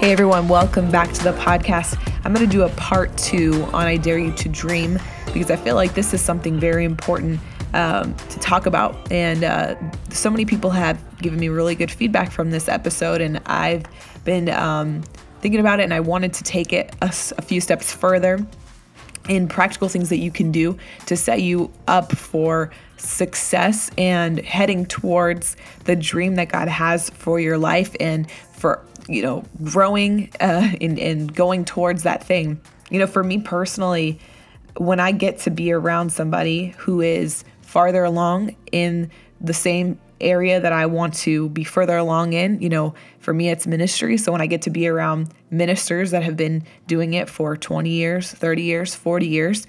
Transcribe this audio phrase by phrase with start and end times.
[0.00, 2.00] Hey everyone, welcome back to the podcast.
[2.24, 5.56] I'm going to do a part two on I Dare You to Dream because I
[5.56, 7.38] feel like this is something very important
[7.74, 9.12] um, to talk about.
[9.12, 9.74] And uh,
[10.08, 13.84] so many people have given me really good feedback from this episode, and I've
[14.24, 15.02] been um,
[15.42, 18.38] thinking about it and I wanted to take it a, a few steps further
[19.30, 20.76] in practical things that you can do
[21.06, 27.38] to set you up for success and heading towards the dream that God has for
[27.38, 32.60] your life and for you know, growing uh, and, and going towards that thing.
[32.90, 34.18] You know, for me personally,
[34.76, 40.60] when I get to be around somebody who is farther along in the same area
[40.60, 44.16] that I want to be further along in, you know, for me it's ministry.
[44.16, 47.90] So when I get to be around ministers that have been doing it for 20
[47.90, 49.66] years, 30 years, 40 years,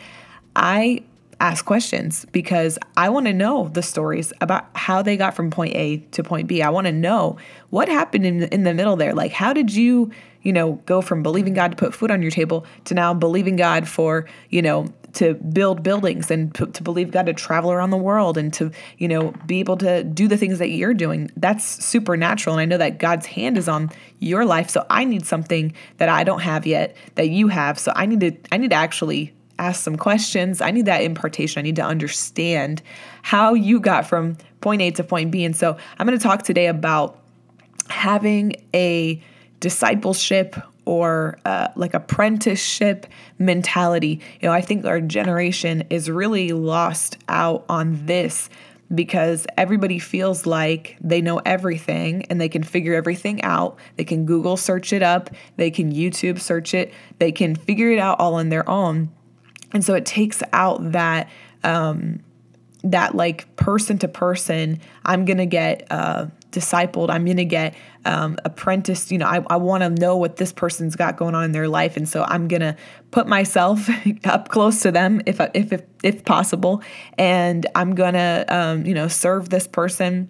[0.55, 1.03] I
[1.41, 5.75] ask questions because I want to know the stories about how they got from point
[5.75, 6.61] A to point B.
[6.61, 7.37] I want to know
[7.71, 9.15] what happened in the, in the middle there.
[9.15, 10.11] Like, how did you,
[10.43, 13.55] you know, go from believing God to put food on your table to now believing
[13.55, 17.89] God for, you know, to build buildings and to, to believe God to travel around
[17.89, 21.31] the world and to, you know, be able to do the things that you're doing.
[21.35, 22.57] That's supernatural.
[22.57, 23.89] And I know that God's hand is on
[24.19, 24.69] your life.
[24.69, 27.79] So I need something that I don't have yet that you have.
[27.79, 30.61] So I need to, I need to actually ask some questions.
[30.61, 31.59] I need that impartation.
[31.59, 32.81] I need to understand
[33.21, 35.43] how you got from point A to point B.
[35.45, 37.19] And so I'm going to talk today about
[37.89, 39.21] having a
[39.59, 43.05] discipleship or uh, like apprenticeship
[43.37, 44.19] mentality.
[44.41, 48.49] You know, I think our generation is really lost out on this
[48.93, 53.77] because everybody feels like they know everything and they can figure everything out.
[53.95, 57.99] They can Google search it up, they can YouTube search it, they can figure it
[57.99, 59.09] out all on their own.
[59.71, 61.29] And so it takes out that
[61.63, 62.19] um,
[62.83, 64.79] that like person to person.
[65.05, 67.09] I'm gonna get uh, discipled.
[67.09, 69.11] I'm gonna get um, apprenticed.
[69.11, 71.67] You know, I, I want to know what this person's got going on in their
[71.67, 72.75] life, and so I'm gonna
[73.11, 73.89] put myself
[74.25, 76.81] up close to them if if if, if possible,
[77.17, 80.29] and I'm gonna um, you know serve this person.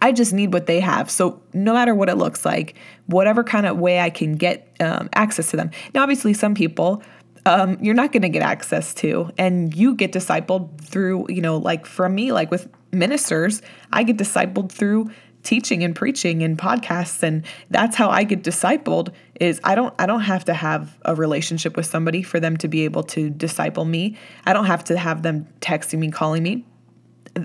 [0.00, 1.10] I just need what they have.
[1.10, 5.08] So no matter what it looks like, whatever kind of way I can get um,
[5.12, 5.72] access to them.
[5.92, 7.02] Now, obviously, some people
[7.48, 9.30] um, you're not going to get access to.
[9.38, 13.62] And you get discipled through, you know, like from me, like with ministers,
[13.92, 15.10] I get discipled through
[15.42, 20.06] teaching and preaching and podcasts and that's how I get discipled is I don't I
[20.06, 23.84] don't have to have a relationship with somebody for them to be able to disciple
[23.84, 24.16] me.
[24.46, 26.64] I don't have to have them texting me, calling me.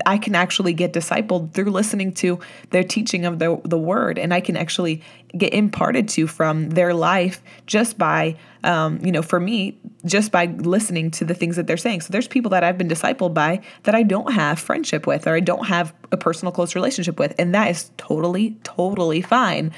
[0.05, 2.39] I can actually get discipled through listening to
[2.71, 5.01] their teaching of the, the word, and I can actually
[5.37, 10.45] get imparted to from their life just by, um, you know, for me, just by
[10.45, 12.01] listening to the things that they're saying.
[12.01, 15.35] So there's people that I've been discipled by that I don't have friendship with or
[15.35, 19.71] I don't have a personal close relationship with, and that is totally, totally fine.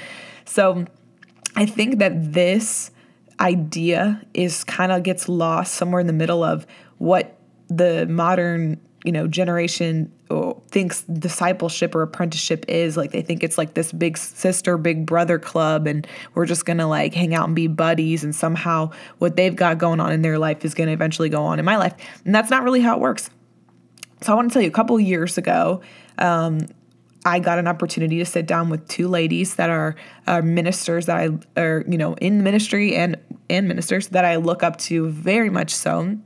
[0.46, 0.86] So
[1.56, 2.92] I think that this
[3.40, 6.66] idea is kind of gets lost somewhere in the middle of
[6.98, 7.38] what
[7.68, 13.58] the modern you know generation oh, thinks discipleship or apprenticeship is like they think it's
[13.58, 17.56] like this big sister big brother club and we're just gonna like hang out and
[17.56, 18.90] be buddies and somehow
[19.20, 21.78] what they've got going on in their life is gonna eventually go on in my
[21.78, 21.94] life.
[22.26, 23.30] And that's not really how it works.
[24.22, 25.82] So i want to tell you a couple years ago
[26.18, 26.68] um,
[27.26, 29.96] I got an opportunity to sit down with two ladies that are
[30.28, 33.18] uh, ministers that I are you know in ministry and
[33.50, 36.18] and ministers that I look up to very much so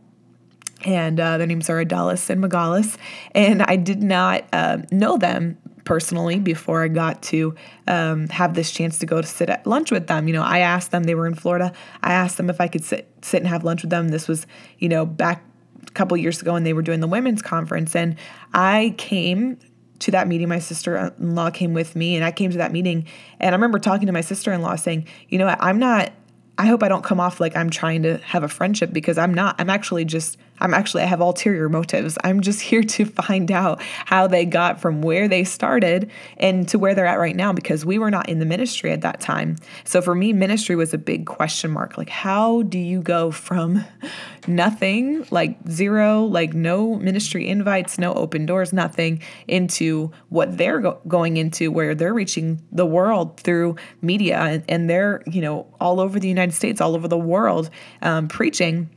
[0.86, 2.98] and uh, their names are Adalis and Megalis.
[3.34, 7.56] And I did not uh, know them personally before I got to
[7.88, 10.28] um, have this chance to go to sit at lunch with them.
[10.28, 11.74] You know, I asked them, they were in Florida.
[12.04, 14.10] I asked them if I could sit, sit and have lunch with them.
[14.10, 14.46] This was,
[14.78, 15.44] you know, back
[15.88, 17.96] a couple years ago when they were doing the women's conference.
[17.96, 18.18] And
[18.54, 19.58] I came
[20.00, 20.48] to that meeting.
[20.48, 23.06] My sister in law came with me, and I came to that meeting.
[23.40, 26.12] And I remember talking to my sister in law saying, you know, I'm not,
[26.58, 29.34] I hope I don't come off like I'm trying to have a friendship because I'm
[29.34, 29.56] not.
[29.60, 32.18] I'm actually just I'm actually, I have ulterior motives.
[32.24, 36.80] I'm just here to find out how they got from where they started and to
[36.80, 39.58] where they're at right now because we were not in the ministry at that time.
[39.84, 41.98] So for me, ministry was a big question mark.
[41.98, 43.84] Like, how do you go from
[44.48, 51.00] nothing, like zero, like no ministry invites, no open doors, nothing, into what they're go-
[51.08, 56.00] going into where they're reaching the world through media and, and, they're, you know, all
[56.00, 57.70] over the United States, all over the world
[58.02, 58.90] um, preaching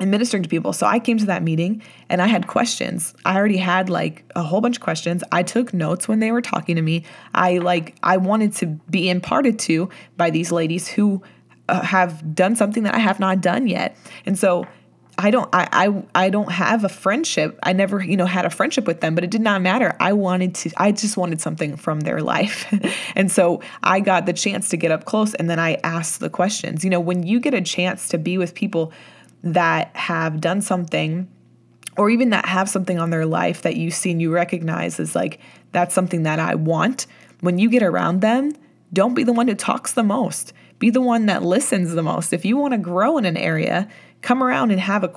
[0.00, 0.72] and ministering to people.
[0.72, 3.14] So I came to that meeting and I had questions.
[3.24, 5.22] I already had like a whole bunch of questions.
[5.30, 7.04] I took notes when they were talking to me.
[7.32, 11.22] I like I wanted to be imparted to by these ladies who
[11.68, 13.96] uh, have done something that I have not done yet.
[14.26, 14.66] And so
[15.16, 17.56] I don't I, I I don't have a friendship.
[17.62, 19.94] I never, you know, had a friendship with them, but it did not matter.
[20.00, 22.66] I wanted to I just wanted something from their life.
[23.14, 26.30] and so I got the chance to get up close and then I asked the
[26.30, 26.82] questions.
[26.82, 28.92] You know, when you get a chance to be with people
[29.44, 31.28] that have done something
[31.96, 35.14] or even that have something on their life that you see and you recognize as
[35.14, 35.38] like
[35.70, 37.06] that's something that I want,
[37.40, 38.52] when you get around them,
[38.92, 40.52] don't be the one who talks the most.
[40.84, 42.34] Be the one that listens the most.
[42.34, 43.88] If you want to grow in an area,
[44.20, 45.10] come around and have a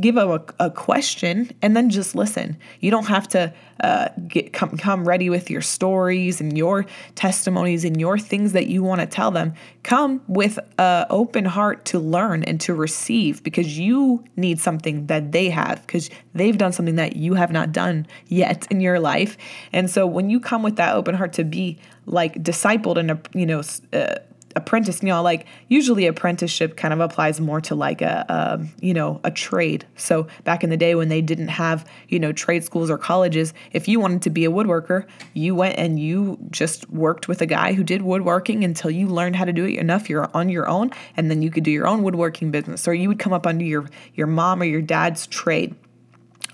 [0.00, 2.56] give a, a question and then just listen.
[2.78, 6.86] You don't have to uh, get come, come ready with your stories and your
[7.16, 9.54] testimonies and your things that you want to tell them.
[9.82, 15.32] Come with an open heart to learn and to receive because you need something that
[15.32, 19.36] they have because they've done something that you have not done yet in your life.
[19.72, 23.20] And so when you come with that open heart to be like discipled and a
[23.34, 23.62] you know
[23.92, 24.14] uh,
[24.56, 28.94] apprentice you know like usually apprenticeship kind of applies more to like a, a, you
[28.94, 29.86] know a trade.
[29.96, 33.54] So back in the day when they didn't have you know trade schools or colleges
[33.72, 37.46] if you wanted to be a woodworker you went and you just worked with a
[37.46, 40.68] guy who did woodworking until you learned how to do it enough you're on your
[40.68, 42.86] own and then you could do your own woodworking business.
[42.88, 45.74] Or you would come up under your your mom or your dad's trade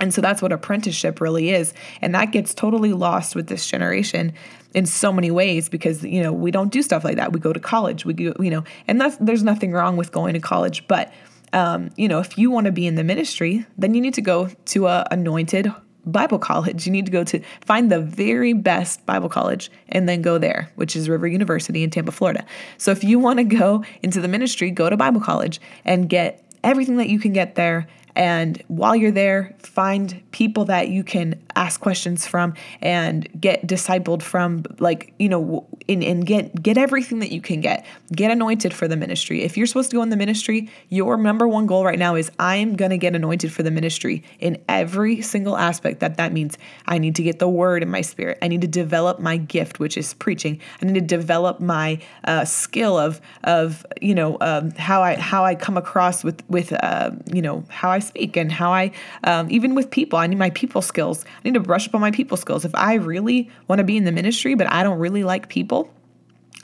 [0.01, 1.73] and so that's what apprenticeship really is.
[2.03, 4.33] And that gets totally lost with this generation
[4.75, 7.33] in so many ways because you know we don't do stuff like that.
[7.33, 8.05] We go to college.
[8.05, 11.13] We go you know and that's there's nothing wrong with going to college but
[11.53, 14.23] um, you know if you want to be in the ministry then you need to
[14.23, 15.73] go to a anointed
[16.05, 16.87] bible college.
[16.87, 20.71] You need to go to find the very best bible college and then go there
[20.75, 22.45] which is river university in tampa florida.
[22.77, 26.45] So if you want to go into the ministry go to bible college and get
[26.63, 31.41] everything that you can get there and while you're there, find people that you can
[31.55, 37.21] ask questions from and get discipled from, like, you know, and, and get get everything
[37.21, 37.87] that you can get.
[38.13, 39.43] Get anointed for the ministry.
[39.43, 42.33] If you're supposed to go in the ministry, your number one goal right now is
[42.39, 46.33] I am going to get anointed for the ministry in every single aspect that that
[46.33, 46.57] means.
[46.87, 48.39] I need to get the word in my spirit.
[48.41, 50.61] I need to develop my gift, which is preaching.
[50.81, 55.45] I need to develop my uh, skill of of you know um, how I how
[55.45, 58.93] I come across with with uh, you know how I speak and how I,
[59.25, 61.25] um, even with people, I need my people skills.
[61.25, 62.65] I need to brush up on my people skills.
[62.65, 65.91] If I really want to be in the ministry, but I don't really like people,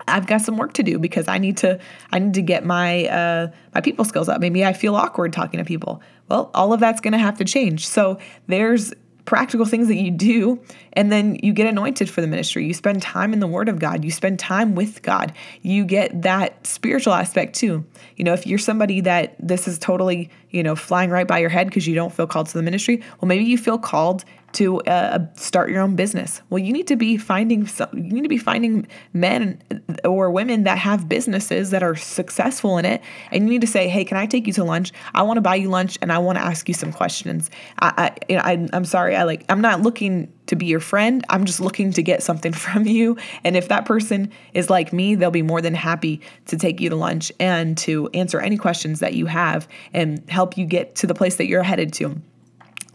[0.09, 1.79] I've got some work to do because I need to
[2.13, 4.41] I need to get my uh, my people skills up.
[4.41, 6.03] Maybe I feel awkward talking to people.
[6.29, 7.87] Well, all of that's going to have to change.
[7.87, 8.93] So there's
[9.25, 10.61] practical things that you do
[10.95, 13.79] and then you get anointed for the ministry you spend time in the word of
[13.79, 17.85] god you spend time with god you get that spiritual aspect too
[18.17, 21.51] you know if you're somebody that this is totally you know flying right by your
[21.51, 24.81] head because you don't feel called to the ministry well maybe you feel called to
[24.83, 26.43] uh, start your own business.
[26.51, 29.63] Well, you need to be finding some, you need to be finding men
[30.05, 33.89] or women that have businesses that are successful in it, and you need to say,
[33.89, 34.93] "Hey, can I take you to lunch?
[35.15, 37.51] I want to buy you lunch, and I want to ask you some questions."
[37.81, 40.81] I, I, you know, I, I'm sorry, I like, I'm not looking to be your
[40.81, 41.25] friend.
[41.29, 43.17] I'm just looking to get something from you.
[43.43, 46.91] And if that person is like me, they'll be more than happy to take you
[46.91, 51.07] to lunch and to answer any questions that you have and help you get to
[51.07, 52.21] the place that you're headed to.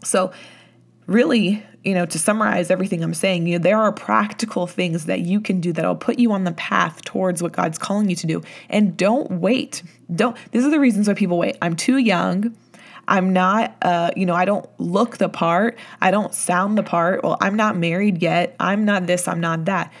[0.04, 0.32] So
[1.06, 5.20] really, you know, to summarize everything I'm saying, you know, there are practical things that
[5.20, 8.26] you can do that'll put you on the path towards what God's calling you to
[8.26, 8.42] do.
[8.68, 9.82] And don't wait.
[10.14, 11.56] Don't these are the reasons why people wait.
[11.60, 12.54] I'm too young.
[13.08, 15.78] I'm not, uh, you know, I don't look the part.
[16.00, 17.24] I don't sound the part.
[17.24, 18.54] Well, I'm not married yet.
[18.60, 19.26] I'm not this.
[19.26, 19.92] I'm not that.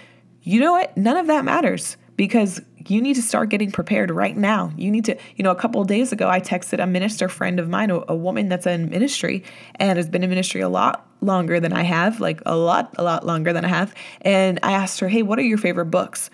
[0.42, 0.96] You know what?
[0.96, 4.72] None of that matters because you need to start getting prepared right now.
[4.76, 7.68] You need to, you know, a couple days ago, I texted a minister friend of
[7.68, 9.42] mine, a, a, woman that's in ministry
[9.76, 13.02] and has been in ministry a lot longer than I have, like a lot, a
[13.02, 13.94] lot longer than I have.
[14.20, 16.30] And I asked her, hey, what are your favorite books?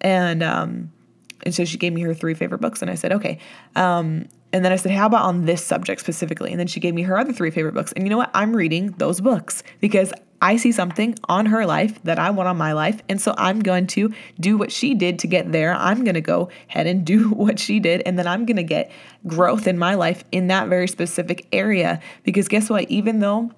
[0.00, 0.92] And, um,
[1.44, 3.38] and so she gave me her three favorite books, and I said, okay.
[3.74, 6.50] Um, and then I said, How about on this subject specifically?
[6.50, 7.92] And then she gave me her other three favorite books.
[7.92, 8.30] And you know what?
[8.34, 12.56] I'm reading those books because I see something on her life that I want on
[12.56, 13.00] my life.
[13.08, 15.74] And so I'm going to do what she did to get there.
[15.74, 18.02] I'm going to go ahead and do what she did.
[18.06, 18.90] And then I'm going to get
[19.26, 22.00] growth in my life in that very specific area.
[22.22, 22.90] Because guess what?
[22.90, 23.50] Even though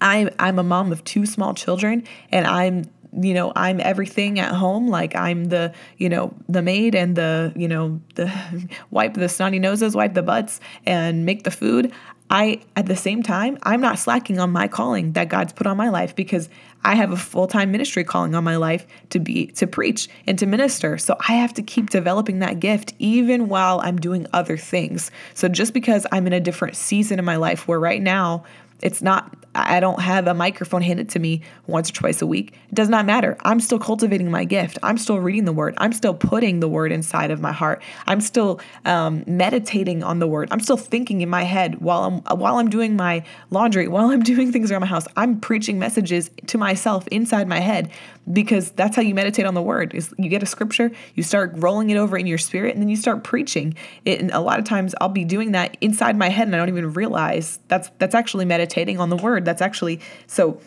[0.00, 2.84] I'm, I'm a mom of two small children and I'm
[3.20, 7.52] you know i'm everything at home like i'm the you know the maid and the
[7.56, 8.32] you know the
[8.90, 11.92] wipe the snotty noses wipe the butts and make the food
[12.28, 15.76] I, at the same time, I'm not slacking on my calling that God's put on
[15.76, 16.48] my life because
[16.82, 20.38] I have a full time ministry calling on my life to be, to preach and
[20.40, 20.98] to minister.
[20.98, 25.10] So I have to keep developing that gift even while I'm doing other things.
[25.34, 28.44] So just because I'm in a different season in my life where right now,
[28.82, 32.54] it's not I don't have a microphone handed to me once or twice a week.
[32.68, 33.36] It does not matter.
[33.40, 34.78] I'm still cultivating my gift.
[34.82, 35.74] I'm still reading the word.
[35.78, 37.82] I'm still putting the word inside of my heart.
[38.06, 40.48] I'm still um, meditating on the word.
[40.50, 44.22] I'm still thinking in my head while I'm while I'm doing my laundry, while I'm
[44.22, 45.06] doing things around my house.
[45.16, 47.90] I'm preaching messages to myself inside my head
[48.32, 51.52] because that's how you meditate on the word is you get a scripture you start
[51.54, 54.58] rolling it over in your spirit and then you start preaching it and a lot
[54.58, 57.90] of times i'll be doing that inside my head and i don't even realize that's
[57.98, 60.60] that's actually meditating on the word that's actually so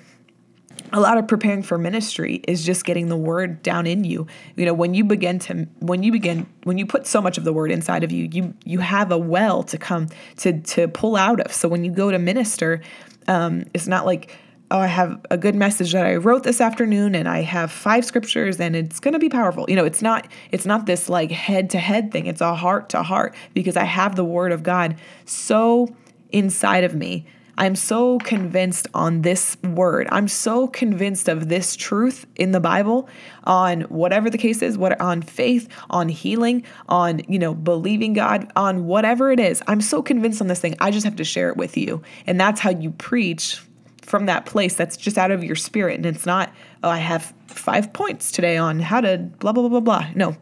[0.93, 4.65] a lot of preparing for ministry is just getting the word down in you you
[4.65, 7.53] know when you begin to when you begin when you put so much of the
[7.53, 10.07] word inside of you you you have a well to come
[10.37, 12.81] to to pull out of so when you go to minister
[13.27, 14.35] um, it's not like
[14.71, 18.05] oh, I have a good message that I wrote this afternoon and I have five
[18.05, 19.65] scriptures and it's going to be powerful.
[19.67, 22.27] You know, it's not it's not this like head to head thing.
[22.27, 24.95] It's a heart to heart because I have the word of God
[25.25, 25.93] so
[26.31, 27.25] inside of me.
[27.59, 30.07] I'm so convinced on this word.
[30.11, 33.09] I'm so convinced of this truth in the Bible
[33.43, 38.49] on whatever the case is, what on faith, on healing, on, you know, believing God,
[38.55, 39.61] on whatever it is.
[39.67, 40.77] I'm so convinced on this thing.
[40.79, 42.01] I just have to share it with you.
[42.25, 43.61] And that's how you preach
[44.03, 45.97] from that place that's just out of your spirit.
[45.97, 49.81] And it's not, oh, I have five points today on how to blah, blah, blah,
[49.81, 50.09] blah, blah.
[50.15, 50.37] No.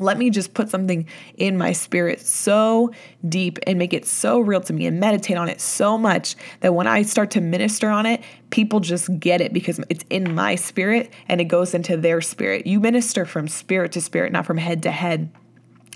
[0.00, 2.92] Let me just put something in my spirit so
[3.28, 6.74] deep and make it so real to me and meditate on it so much that
[6.74, 10.54] when I start to minister on it, people just get it because it's in my
[10.54, 12.66] spirit and it goes into their spirit.
[12.66, 15.30] You minister from spirit to spirit, not from head to head.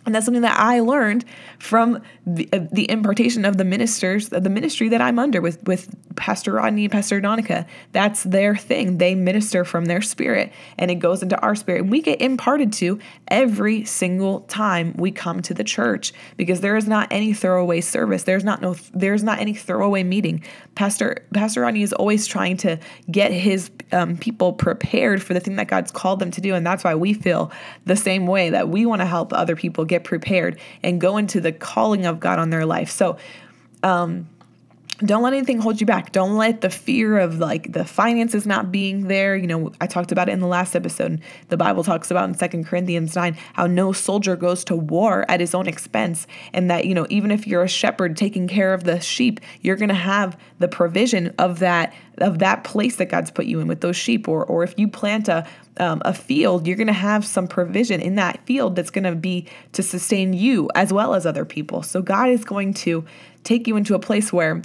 [0.04, 1.24] And that's something that I learned
[1.58, 5.62] from the, uh, the impartation of the ministers, of the ministry that I'm under with,
[5.64, 7.66] with Pastor Rodney and Pastor Donica.
[7.92, 8.98] That's their thing.
[8.98, 11.82] They minister from their spirit and it goes into our spirit.
[11.82, 16.76] And we get imparted to every single time we come to the church because there
[16.76, 18.24] is not any throwaway service.
[18.24, 20.42] There's not no there's not any throwaway meeting.
[20.74, 22.78] Pastor Pastor Rodney is always trying to
[23.10, 26.54] get his um, people prepared for the thing that God's called them to do.
[26.54, 27.52] And that's why we feel
[27.84, 31.40] the same way that we want to help other people get prepared and go into
[31.40, 32.90] the calling of God on their life.
[32.90, 33.18] So,
[33.82, 34.28] um,
[35.04, 36.12] don't let anything hold you back.
[36.12, 39.36] Don't let the fear of like the finances not being there.
[39.36, 41.20] You know, I talked about it in the last episode.
[41.48, 45.40] The Bible talks about in Second Corinthians 9 how no soldier goes to war at
[45.40, 46.26] his own expense.
[46.52, 49.76] And that, you know, even if you're a shepherd taking care of the sheep, you're
[49.76, 53.80] gonna have the provision of that of that place that God's put you in with
[53.80, 54.28] those sheep.
[54.28, 55.46] Or or if you plant a
[55.78, 59.14] um, a field, you're going to have some provision in that field that's going to
[59.14, 61.82] be to sustain you as well as other people.
[61.82, 63.04] So God is going to
[63.44, 64.62] take you into a place where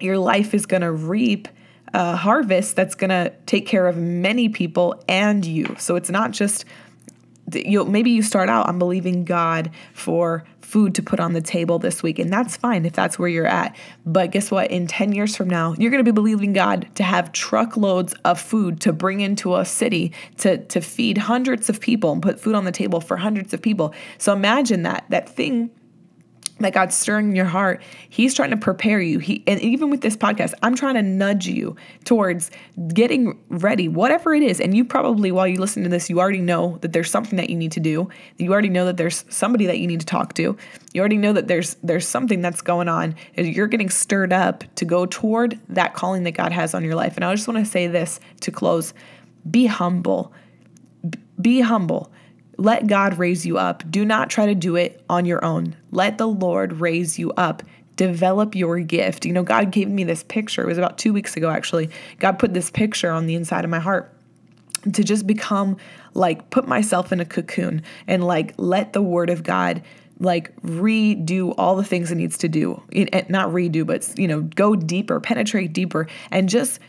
[0.00, 1.48] your life is going to reap
[1.94, 5.74] a harvest that's going to take care of many people and you.
[5.78, 6.64] So it's not just
[7.54, 11.78] you maybe you start out I'm believing God for food to put on the table
[11.78, 13.76] this week and that's fine if that's where you're at.
[14.04, 14.70] But guess what?
[14.70, 18.40] In 10 years from now, you're going to be believing God to have truckloads of
[18.40, 22.56] food to bring into a city to to feed hundreds of people and put food
[22.56, 23.94] on the table for hundreds of people.
[24.18, 25.70] So imagine that that thing
[26.58, 29.18] that God's stirring in your heart, He's trying to prepare you.
[29.18, 32.50] He and even with this podcast, I'm trying to nudge you towards
[32.88, 34.60] getting ready, whatever it is.
[34.60, 37.50] And you probably, while you listen to this, you already know that there's something that
[37.50, 38.08] you need to do.
[38.38, 40.56] You already know that there's somebody that you need to talk to.
[40.92, 43.14] You already know that there's there's something that's going on.
[43.36, 47.16] You're getting stirred up to go toward that calling that God has on your life.
[47.16, 48.94] And I just want to say this to close:
[49.50, 50.32] Be humble.
[51.38, 52.10] Be humble
[52.56, 53.88] let God raise you up.
[53.90, 55.76] Do not try to do it on your own.
[55.90, 57.62] Let the Lord raise you up.
[57.96, 59.24] Develop your gift.
[59.24, 60.62] You know, God gave me this picture.
[60.62, 61.90] It was about two weeks ago, actually.
[62.18, 64.12] God put this picture on the inside of my heart
[64.92, 65.76] to just become
[66.14, 69.82] like, put myself in a cocoon and like let the word of God
[70.18, 72.82] like redo all the things it needs to do.
[72.90, 76.80] It, not redo, but, you know, go deeper, penetrate deeper, and just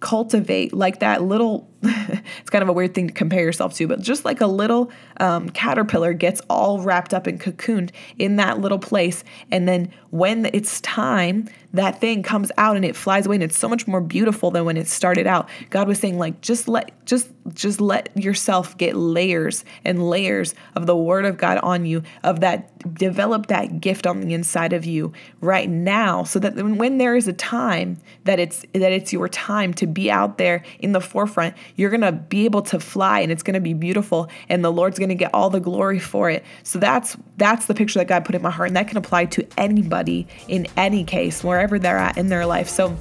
[0.00, 1.68] cultivate like that little
[2.40, 4.90] it's kind of a weird thing to compare yourself to but just like a little
[5.18, 10.46] um, caterpillar gets all wrapped up and cocooned in that little place and then when
[10.52, 14.00] it's time that thing comes out and it flies away and it's so much more
[14.00, 15.48] beautiful than when it started out.
[15.70, 20.86] God was saying like just let just just let yourself get layers and layers of
[20.86, 24.86] the word of god on you of that develop that gift on the inside of
[24.86, 25.12] you
[25.42, 29.74] right now so that when there is a time that it's that it's your time
[29.74, 33.32] to be out there in the forefront you're going to be able to fly and
[33.32, 36.30] it's going to be beautiful and the lord's going to get all the glory for
[36.30, 38.96] it so that's that's the picture that god put in my heart and that can
[38.96, 42.68] apply to anybody in any case wherever wherever they're at in their life.
[42.68, 42.96] So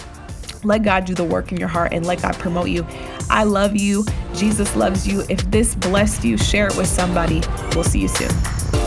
[0.64, 2.86] let God do the work in your heart and let God promote you.
[3.30, 4.06] I love you.
[4.34, 5.24] Jesus loves you.
[5.30, 7.42] If this blessed you, share it with somebody.
[7.76, 8.83] We'll see you soon.